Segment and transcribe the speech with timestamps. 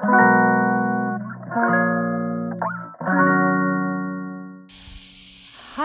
[0.00, 0.06] は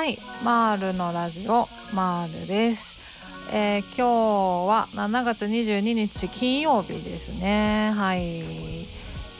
[0.05, 7.91] いマールのラジオマールです、えー今日は7月22日金曜日ですね。
[7.93, 8.41] はい。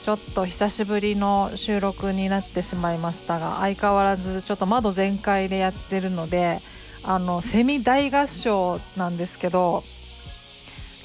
[0.02, 6.60] ちょっと久しぶりの収録になってしまいましたが相変わらずちょっと窓全開でやってるので
[7.04, 9.84] あのセミ大合唱なんですけど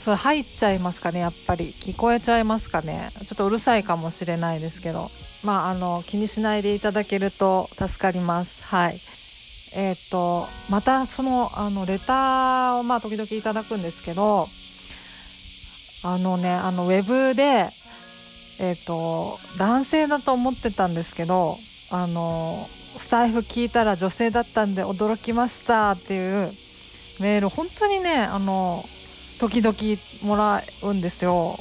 [0.04, 1.66] それ入っちゃいますかねやっぱり。
[1.66, 3.10] 聞こえちゃいますかね。
[3.26, 5.10] ちょっとうるさいかもしれないですけど。
[5.44, 8.64] まああの気にしないでいただけると助かります。
[8.64, 8.98] はい。
[9.74, 14.48] えっ、とまたそのあのレターをまあ時々いただくんですけど
[16.02, 17.68] あのねあのウェブで
[18.58, 21.56] えっ、と男性だと思ってたんですけど
[21.92, 26.50] あのスタイフ聞いたら女性だったんで驚きましたっていう
[27.20, 28.82] メール本当にねあの
[29.40, 29.74] 時々
[30.24, 31.58] もらうんですよ。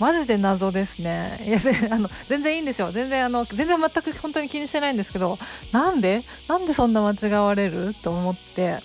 [0.00, 1.38] マジで謎ですね。
[1.46, 1.58] いや
[1.90, 2.90] あの全然いいんですよ。
[2.90, 5.38] 全然あの全然全く本当に気にしてないんですけど
[5.72, 6.22] なんで？
[6.48, 7.94] なんでそんな間違われる？
[8.02, 8.78] と思って。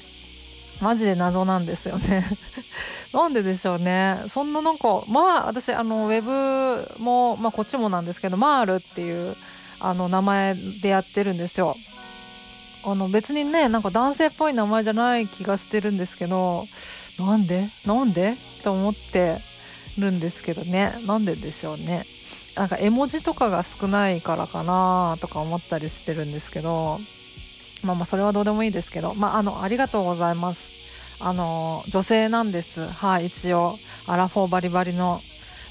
[0.81, 2.25] マジで謎なんですよね。
[3.13, 4.17] なんででしょうね。
[4.29, 9.33] そんななんかまあ私あのウェブも、まあ、こっちもなんですけどマールっていう
[9.79, 11.77] あの名前でやってるんですよ。
[12.85, 16.65] あの別にねなんか男性っぽい名前じゃない気がしてるんですけど
[17.19, 17.67] なんで？
[17.85, 18.35] なんで？
[18.63, 19.37] と思って
[19.99, 20.93] るんですけどね。
[21.07, 22.03] なんででしょうね。
[22.55, 26.99] なんか絵文字とかが少ないからかなとか思ったりしてるんですけど。
[27.83, 29.13] まあまあそれはどうでもいいですけど。
[29.13, 31.23] まああのありがとうございます。
[31.23, 32.87] あの女性なんです。
[32.87, 33.75] はい一応。
[34.07, 35.19] アラフォーバリバリの。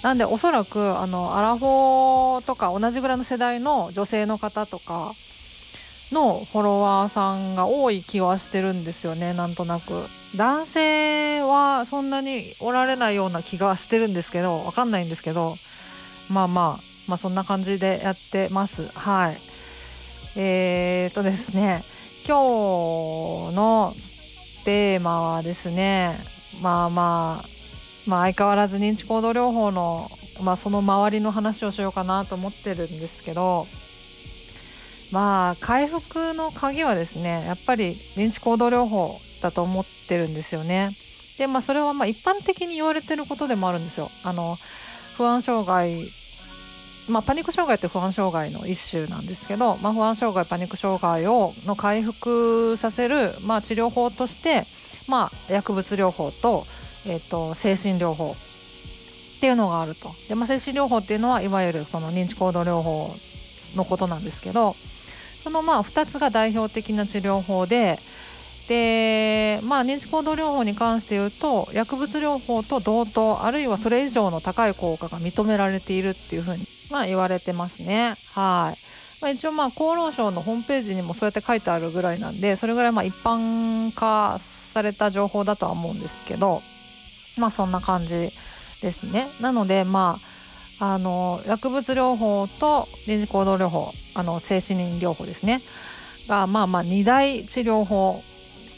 [0.02, 5.12] なんでおそらくあのアラフォーとか同じぐらいの世代の女性の方とか
[6.12, 9.92] のフォロワーさんが多い気はしてるんですよねなんとなく。
[10.36, 15.56] 男性はそんなにおられないような気がしてるんですけどわかんないんですけど。
[16.30, 18.88] まあまあまあそんな感じでやってます。
[18.98, 19.36] はい。
[20.36, 21.82] えーとですね
[22.26, 23.94] 今日の
[24.64, 26.14] テーマはですね
[26.62, 27.44] まあまあ
[28.08, 30.10] まあ相変わらず認知行動療法の
[30.42, 33.66] まあその周りの話をしようかなと思ってるんですけど
[35.14, 40.90] まあ回復の鍵はですねやっぱり認知行動療法だと思ってるんですよね。
[41.38, 44.10] でまあそれはまあ一般的に言われてることでもあるんですよ。
[44.24, 44.56] あの
[45.16, 46.04] 不安障害
[47.08, 54.62] まあ、パニック障害って不安障害の一種なんですけど、まあ、不安障害パニック障害をの回復させる、まあ、治療法として、
[55.06, 56.64] まあ、薬物療法と,、
[57.06, 63.10] えー、と精神療法っていうのがあるとで、まあ、精神療法っていうのはいわゆるその認知行動療法
[63.76, 64.74] のことなんですけど
[65.44, 67.98] そのまあ2つが代表的な治療法で
[68.68, 78.14] で、まあ、認知行動療法に関して言うと薬物療法と同等あるいはそれ以上の高い効果が認められているっていうふうに、まあ、言われてますね。
[78.34, 78.78] はい
[79.20, 84.38] ま、一応まあ厚労省のホームページにもそうやって書いてあるぐらいなんでそれぐらいまあ一般化
[84.72, 86.62] された情報だとは思うんですけど
[87.38, 88.30] まあそんな感じ
[88.80, 89.28] ですね。
[89.40, 90.33] なのでまあ
[90.80, 95.60] あの薬物療法と認知行動療法あの精神療法ですね。
[96.28, 98.22] がまあまあ2大治療法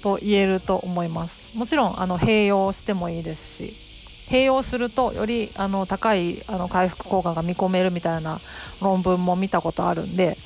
[0.03, 1.57] と言えると思います。
[1.57, 3.87] もちろんあの併用してもいいですし
[4.31, 8.39] 併用するとよりあの高いあの回復効果が見込めるみたいな
[8.83, 10.37] 論文も見たことあるんで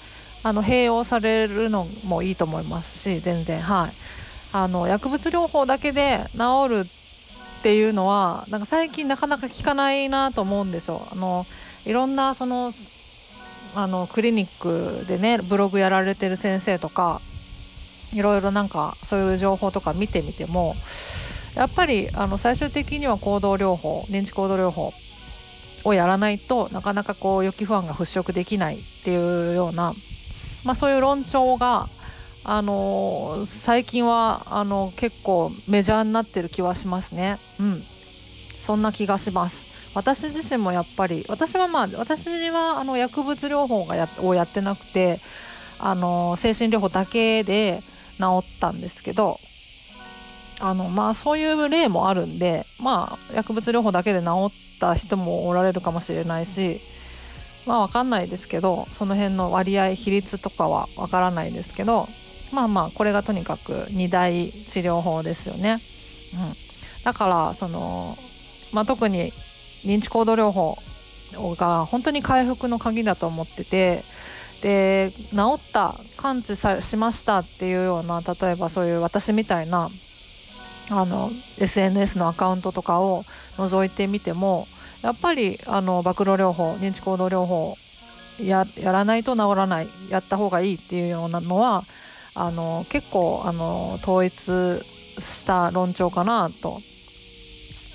[0.42, 3.60] あの併用されるのもいいと思いますし全然。
[3.60, 3.92] はい。
[4.52, 6.86] あの薬物療法だけで治る
[7.60, 11.06] っていうのはなんか最近なかなか聞かないなと思うんですよ。
[11.12, 11.46] あの
[11.84, 12.72] いろんなその
[13.74, 17.20] あのクリニックでねブログやられてる先生とか
[18.14, 20.74] いろいろなんかそういう情報とか見てみても
[21.54, 24.92] やっぱりあの最終的には行動療法認知行動療法
[25.84, 29.92] をやらないとなかなかこう予期不安が払拭できないっていうような、
[30.64, 31.88] まあ、そういう論調が、
[32.44, 37.38] あの最近はあの結構メジャーになってる気はしますね。
[37.58, 37.82] うん、
[38.66, 39.70] そんな気がします。
[39.94, 45.18] 私自身もやっぱり私はまあ私はあの薬物療法がやをやってなくて
[45.80, 47.80] あの精神療法だけで
[48.18, 49.38] 治ったんですけど
[50.60, 56.78] あのまあそういう例もあるんでまあ薬物療法だけで治った人もおられるかもしれないし
[57.66, 62.06] まあわかんないですけどその辺の割合比率とかはわからないですけど
[62.52, 65.74] まあまあこれがとにかく2大治療法ですよね。
[66.34, 66.54] うん、
[67.04, 68.16] だからその、
[68.72, 69.32] まあ、特に
[69.84, 70.78] 認知行動療法
[71.56, 74.02] が本当に回復の鍵だと思ってて
[74.62, 79.88] で治った完治さしましたっていうような例えばそういう私みたいな
[80.90, 83.24] あの SNS のアカウントとかを
[83.56, 84.66] 覗いてみても
[85.02, 87.76] やっぱりあの暴露療法認知行動療法
[88.42, 91.84] ややらないと治らないやった方がいいっていうようなのは
[92.34, 94.82] あの結構あの統一
[95.20, 96.80] した論調かなと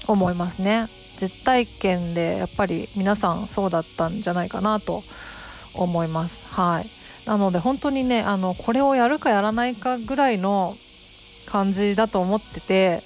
[0.07, 0.87] 思いますね。
[1.17, 5.03] 実体験でやっぱり皆さんそうだったんじゃないかなと
[5.73, 6.53] 思います。
[6.53, 6.85] はい、
[7.25, 10.75] なので本当にねあのこれをやるかやらないかぐらいの
[11.45, 13.01] 感じだと思ってて、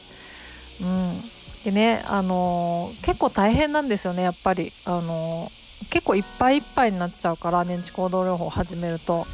[0.81, 1.21] うん、
[1.65, 5.51] でねあの結構大変なんですよねやっぱりあの
[5.89, 9.25] 結構いっぱいいっぱいになっちゃうから認知行動療法を始めると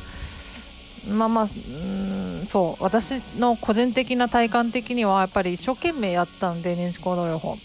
[1.10, 2.84] まあまあうんそう。
[2.84, 7.58] 私の個人的な体感的にはやっぱり一生懸命やったんで認知行動療法。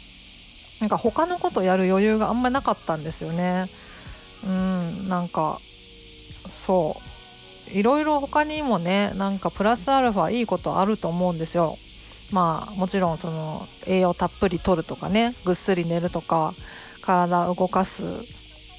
[0.81, 3.67] なんか他のことやる余裕があんまりなかったんですよね。
[4.47, 5.59] うんなんか
[6.67, 7.11] そう。
[7.73, 11.77] いろいろ他にもねなんかプラスアルファいいことあると思うんですよ。
[12.33, 16.55] まあもちろんその栄養たっぷりとるとかねぐっすり寝るとか
[17.03, 18.03] 体動かす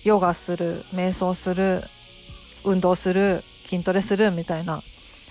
[0.03, 1.81] ヨガする瞑想する
[2.63, 4.81] 運動する筋トレするみたいな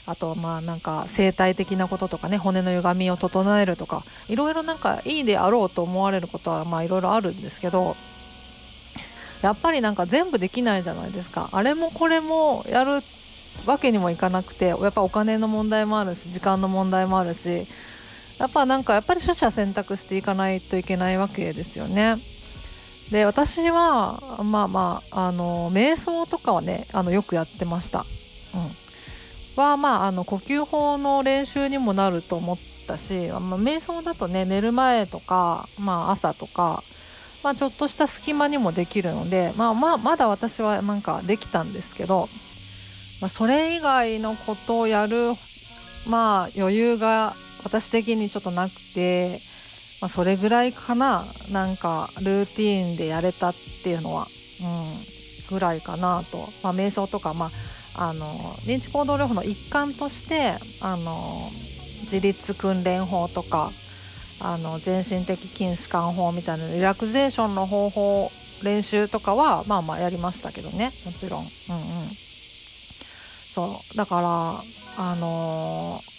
[0.06, 7.94] あとまあなんか生態的なこととかね骨の歪みを整えるとかいろいろなんかいいであろうと思われることはまあいろいろあるんですけど
[9.42, 13.02] やっぱりなんか全部できないじゃないですかあれもこれもやる
[13.66, 17.66] わけにもいかなくてやっぱお金の問題もあるし時間の問題もあるし
[18.38, 22.16] やっぱなんかやっぱり取捨選択していかないといけないわけですよね。
[23.10, 28.06] で私はまあまああの瞑想とかはねあのよくやってました。
[28.54, 36.82] うん、はまああの呼吸法の練習にもなると思ったし、まあ、瞑想だとね寝る前とか、まあ、朝とか、
[37.42, 42.28] まあ、ちょっとした隙間にもできるので、まあ、まあまだ私はなんかできたんですけど、
[43.20, 45.32] まあ、それ以外のことをやる
[46.08, 49.38] まあ余裕が私的にちょっとなくて、
[50.00, 53.54] まあ、それぐらいかななんかルーティーンでやれたっ
[53.84, 54.26] ていうのは、
[54.62, 57.50] うん、ぐらいかなと、まあ、瞑想とか、まあ、
[58.00, 58.26] あの
[58.64, 61.50] 認知行動療法の一環としてあの
[62.02, 63.70] 自律訓練法とか
[64.42, 68.30] あの全身的筋弛緩法みたいなリラクゼーションの方法
[68.64, 71.40] 練習とかはまあまあやりましたけどねもちろん。
[71.40, 71.48] うんうん、
[73.54, 74.20] そうだか
[74.96, 76.10] らあのー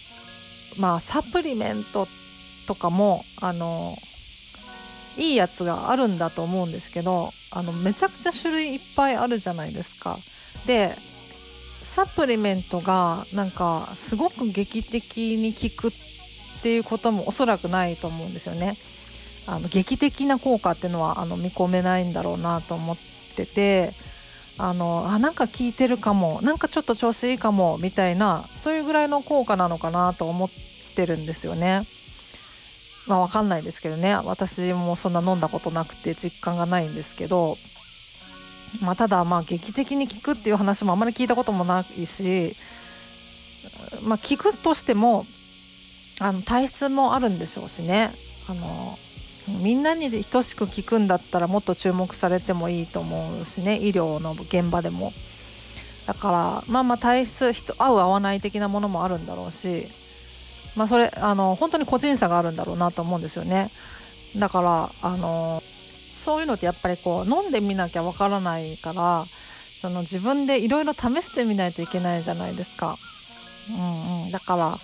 [0.80, 2.08] まあサプリメント
[2.68, 3.94] とかもあの
[5.18, 10.18] いいやつがあるんだと思うんですけどあのめちゃくちゃ種類いっぱいあるじゃないですか。
[10.68, 10.96] で
[11.94, 15.92] サプリメントがなんかすごく劇的に効くっ
[16.64, 18.78] ていうこともおそらくないと思うんですよね。
[19.46, 22.98] あの劇的な効果っていうのはあの見込めないんだろうなと思っ
[23.36, 23.92] てて
[24.58, 30.50] あのあなんか効いてるかもなんかちょっと調子いいかもみたいなそういうぐらいの効果なのかなと思っ
[30.96, 31.82] てるんですよね。
[33.08, 37.58] まあわかんないですけどね私もそんな飲んだことなくて実感がないんですけど、
[38.82, 42.56] まあ、ただまあ劇的に効くっていう話もあまり聞いたこともないし、
[44.08, 45.26] まあ、くとしても
[46.20, 48.12] あの体質もあるんでしょうしね。
[48.50, 48.98] あの
[49.64, 53.80] みんなに等しく聞くんだったらもっと注目されてもいいと思うしね。
[53.80, 55.12] 医療の現場でも。
[56.08, 59.86] だからまあまあ体質人合う合わない的なものもあるんだろうし
[60.76, 63.70] まあそれあの本当に個人差があるんだろうなと思うんですよね。
[64.38, 65.62] だからあの
[66.24, 69.26] そういうのってやっぱりこう飲んでみなきゃわからないから
[69.82, 72.98] その自分でいろいろ試してみないといけないじゃないですか。
[73.70, 74.78] うんうん、だから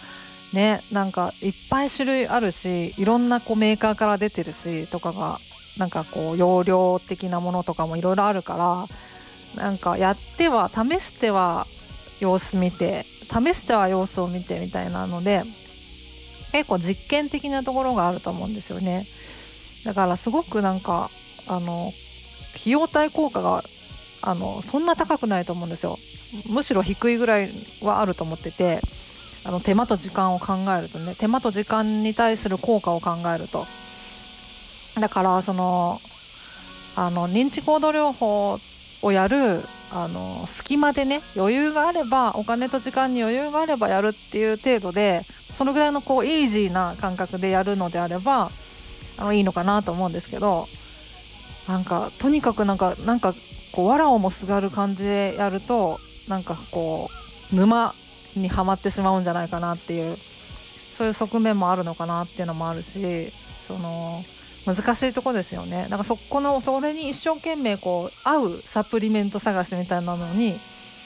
[0.54, 5.40] ねなんかいっぱい種類あるしいろんなこうメーカーから出てるしとかが
[5.78, 8.88] なんかこう容量的なものとかもいろいろあるか
[9.56, 11.66] らなんかやっては試しては
[12.20, 15.44] 様子見て試しては様子を見てみたいなので
[16.52, 19.06] 結構実験的なところがあると思うんですよね
[19.86, 21.10] だからすごくなんか
[21.48, 21.92] あの
[22.56, 23.64] 費用対効果が
[24.22, 25.98] あのそんな高くないと思うんですよ。
[26.50, 27.50] むしろ低いぐらい
[27.82, 28.82] はあると思ってて
[29.46, 33.66] あの手間と時間を考えるとね手間と時間に対する効果を考えると。
[35.00, 36.00] だからその
[36.96, 38.58] あの認知行動療法
[39.04, 39.62] をやる
[39.92, 45.22] あの隙間でね余裕があればお金と時間に余裕があればやるっていう程度で
[45.54, 48.50] そのぐらいのこうイージーな感覚でやるのであれば
[49.18, 50.68] あのいいのかなと思うんですけど
[51.68, 53.34] なんかとにかくなんかなんか
[53.72, 57.10] こう藁をもすがる感じでやるとなんかこ
[57.54, 57.94] う沼
[58.36, 63.32] にはまってしまうんじゃないかなっていうそういう側面もあるのかなっていうのもあるし
[63.68, 64.22] その
[64.66, 65.84] 難しいとこですよね。
[65.84, 70.56] だからそこのそれに一生懸命こう合うサプリメント探しみたいなのに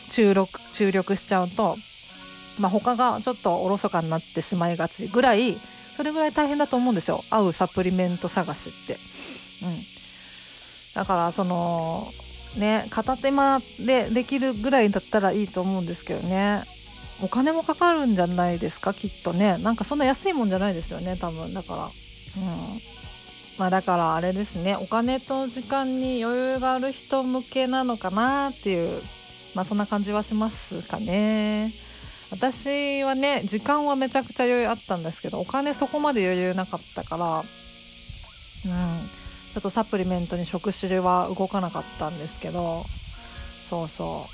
[0.09, 1.75] 注力注力しちゃうと、
[2.59, 5.53] まあ、他がちょっとおろそかになってしまいがちぐらい
[5.95, 7.23] それぐらい大変だと思うんですよ。
[7.29, 8.93] 合うサプリメント探しって。
[8.93, 9.90] うん。
[10.95, 12.07] だからその
[12.57, 16.63] ね片手間でできるぐらいだったらいいと思うんですけどね。
[17.23, 19.57] お金もかかるんじゃないですかきっとね。
[19.59, 21.53] なんかそんな安いもんじゃないですよね多分。
[21.53, 21.91] だからうん。
[23.59, 24.75] まあだからあれですね。
[24.75, 29.01] お金と時間に余裕がある人向けなのかなっていう
[29.55, 31.71] まあそんな感じはしますかね。
[32.31, 39.20] 私はね時間はめちゃくちゃ余裕あったんですけどお金そこまで余裕なかったからうん。
[39.53, 42.83] ちょっとサプリメントに食事は動かなかったんですけど
[43.69, 44.25] そうそ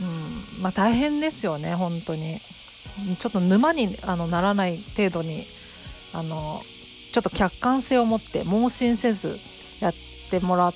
[0.00, 0.04] う。
[0.04, 0.62] うん。
[0.62, 2.38] まあ大変ですよね本当に。
[3.18, 5.44] ちょっと沼にあのならない程度に
[6.12, 6.60] あの
[7.12, 9.36] ちょっと客観性を持って盲信せず
[9.80, 9.94] やっ
[10.30, 10.74] てもらっ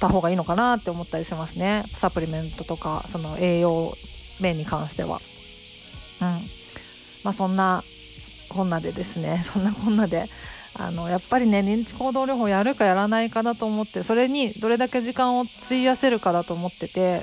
[0.00, 1.84] た方がいいのかなって思ったりしますね。
[1.88, 3.92] サプリメントとかその栄養
[4.40, 5.20] 面に関しては。
[6.20, 6.28] うん。
[7.24, 7.82] まあそんな
[8.48, 9.42] こんなでですね。
[9.44, 10.26] そんなこんなで
[10.78, 17.20] あのやっぱりね認知行動療法やるかやらないかだと思ってそれにどれだけ時間を費やせるかだと思ってて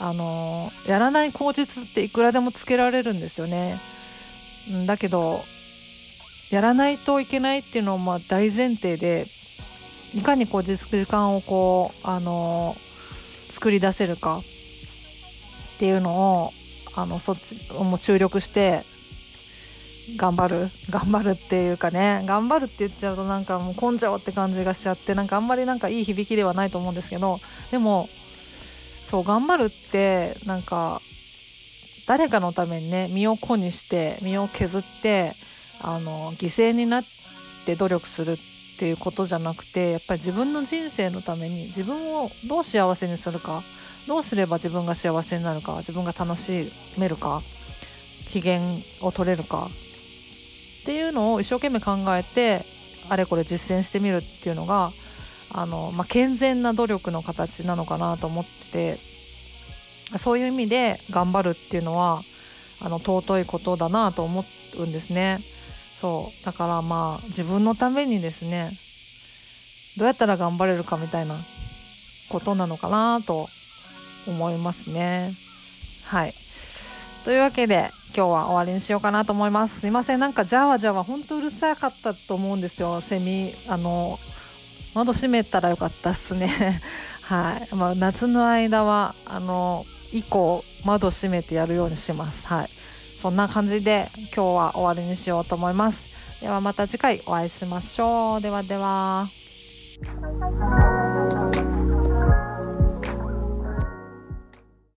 [0.00, 3.76] あのやらない口実っていくらでもつけられるんですよね。
[4.86, 5.40] だけど
[6.50, 9.26] やらないといけないっていうのも大前提で
[10.14, 12.76] いかにこう時間をこうあの
[13.50, 14.42] 作り出せるかっ
[15.78, 16.52] ていうのを
[16.96, 18.82] あのそっちも注力して
[20.16, 28.08] 頑張る 頑張るっていうかね頑張るって言っちゃうとなんかもう根性って感じがしちゃってなんかあんまりなんかいい響きではないと思うんですけどでも
[29.10, 31.00] そう頑張るってなんか
[32.06, 35.32] 誰かのためにね身を粉にして身を削って
[35.82, 37.04] あの犠牲になっ
[37.66, 38.36] て努力するっ
[38.78, 43.62] ていうことじゃなくてやっぱり自分の人生のために自分をどう幸せにするか
[44.06, 47.42] どうすれば自分が幸せになるか自分が楽しめるか
[48.30, 48.60] 機嫌
[49.02, 49.68] を取れるか
[50.88, 52.62] っていうのを一生懸命考えて
[53.10, 54.90] あれこれ実践してみるっていうのが
[55.52, 58.96] あの、まあ、健全な努力の形なのかなと思って
[60.16, 62.22] そういう意味で頑張るっていうのは
[62.80, 64.42] あの尊いことだなと思
[64.78, 65.40] うんですね。
[66.00, 68.70] そうだからまあ自分のためにですね
[69.98, 71.34] どうやったら頑張れるかみたいな
[72.30, 73.46] ことなのかなと
[74.26, 75.32] 思いますね。
[76.06, 76.32] はい
[77.26, 79.80] というわけで今日は終わりにしようかなと思います。
[79.80, 80.18] すいません。
[80.18, 83.00] なんかジャワジャワほんとうるさかったと思うんですよ。
[83.00, 84.18] セミあの
[84.94, 86.48] 窓閉めたらよかったっすね。
[87.22, 92.46] はい、まあ、夏の間はあの以降窓閉めてやるようにします。
[92.46, 92.70] はい。
[93.20, 96.40] そんな感じで今日は終わりにしようと思います。
[96.40, 98.40] ではまた次回お会いしましょう。
[98.40, 99.26] ではでは。